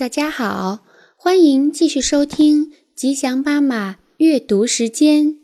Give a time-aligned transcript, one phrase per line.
[0.00, 0.82] 大家好，
[1.14, 5.36] 欢迎继续收听吉祥妈妈阅读时间，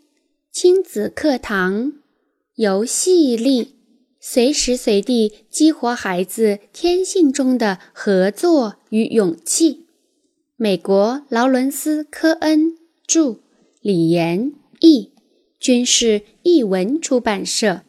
[0.50, 1.92] 亲子课堂
[2.54, 3.74] 游戏力，
[4.18, 9.84] 随时随地激活孩子天性中的合作与勇气。
[10.56, 13.40] 美国劳伦斯·科恩著，
[13.82, 15.12] 李延译，
[15.60, 17.82] 军事译文出版社。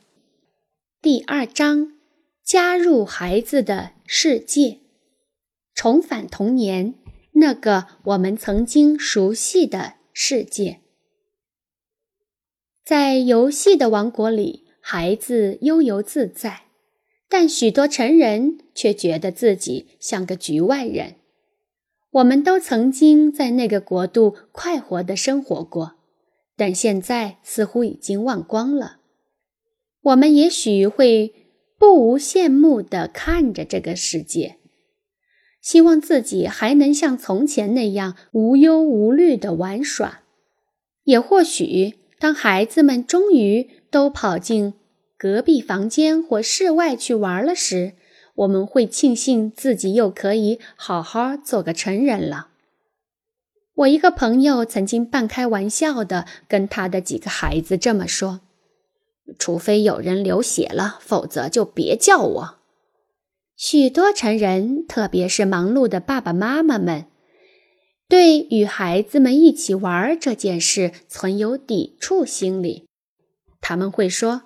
[1.01, 1.93] 第二章：
[2.43, 4.79] 加入孩子的世界。
[5.77, 6.95] 重返童年，
[7.33, 10.79] 那个我们曾经熟悉的世界。
[12.83, 16.63] 在游戏的王国里，孩子悠游自在，
[17.29, 21.13] 但许多成人却觉得自己像个局外人。
[22.09, 25.97] 我们都曾经在那个国度快活的生活过，
[26.55, 28.97] 但现在似乎已经忘光了。
[30.01, 31.35] 我们也许会
[31.77, 34.57] 不无羡慕地看着这个世界。
[35.67, 40.21] 希望自己还能像从前那样无忧无虑地玩耍，
[41.03, 44.75] 也或许当孩子们终于都跑进
[45.17, 47.95] 隔壁房间或室外去玩了时，
[48.35, 52.47] 我们会庆幸自己又可以好好做个成人了。
[53.75, 58.39] 我一个朋友曾经半开玩笑地跟他的几个孩子这么说
[59.37, 62.56] ：“除非有人流血了，否则就别叫我。”
[63.57, 67.07] 许多成人，特别是忙碌的爸爸妈妈们，
[68.07, 72.87] 对与孩子们一起玩这件事存有抵触心理。
[73.59, 74.43] 他们会说：“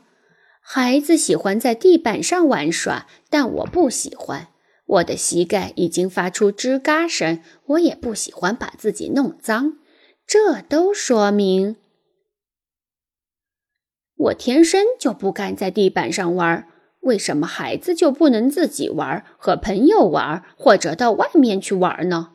[0.64, 4.48] 孩子喜欢在地板上玩耍，但我不喜欢。
[4.86, 9.78] 我的膝盖已经发出吱嘎声，我也不喜欢把自己弄脏。
[10.26, 11.76] 这都说明
[14.16, 16.66] 我天生就不敢在地板上玩。”
[17.02, 22.34] 为什么孩子就不能自己玩、和朋友玩，或者到外面去玩呢？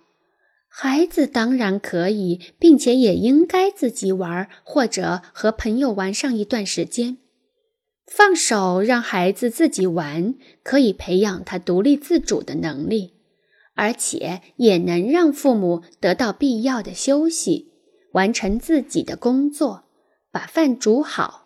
[0.69, 7.19] 孩子当然可以，并且也应该自己玩，或者和朋友玩上一段时间。
[8.07, 13.15] 放手让孩子自己玩，可以培养他独立自主的能力，
[13.75, 17.73] 而且也能让父母得到必要的休息，
[18.13, 19.85] 完成自己的工作，
[20.31, 21.46] 把饭煮好。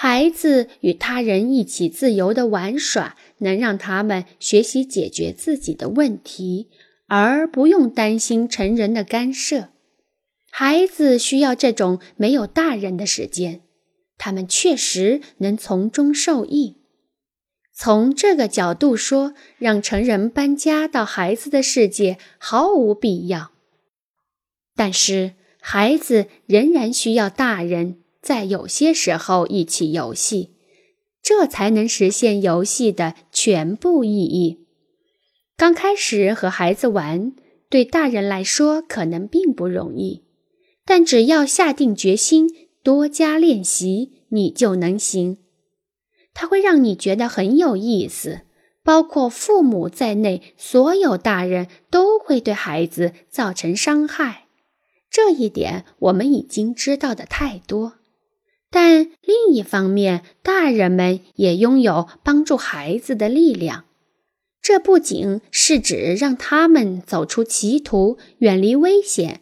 [0.00, 6.68] 孩子与他人一起自由的玩耍，能让他们学习解决自己的问题，
[7.08, 9.70] 而不用担心成人的干涉。
[10.52, 13.62] 孩子需要这种没有大人的时间，
[14.16, 16.76] 他们确实能从中受益。
[17.74, 23.50] 从这个角度说，让成人搬家到孩子的世界毫无必要。
[24.76, 27.96] 但是，孩子仍然需要大人。
[28.20, 30.54] 在有些时候一起游戏，
[31.22, 34.66] 这才能实现游戏的全部意义。
[35.56, 37.32] 刚开始和孩子玩，
[37.68, 40.24] 对大人来说可能并不容易，
[40.84, 42.48] 但只要下定决心，
[42.82, 45.38] 多加练习，你就能行。
[46.32, 48.42] 它会让你觉得很有意思。
[48.84, 54.46] 包括父母在内，所有大人都会对孩子造成伤害。
[55.10, 57.97] 这一点我们已经知道的太多。
[58.70, 63.84] 但另一方面，大人们也拥有帮助孩子的力量。
[64.60, 69.40] 这不仅是指让他们走出歧途、远离危险，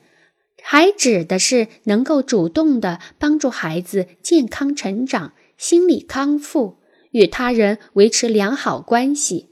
[0.62, 6.76] 还指的是能够主动地帮助孩子健康成长、心理康复、
[7.10, 9.48] 与他人维持良好关系。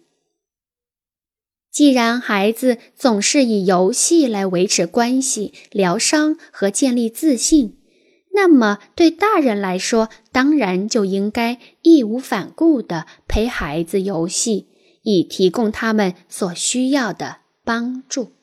[1.73, 7.79] 既然孩子总是以游戏来维持关系、疗伤和建立自信。
[8.35, 14.69] 那么，对大人来说，当然就应该义无反顾地陪孩子游戏，
[15.03, 18.34] 以提供他们所需要的帮助。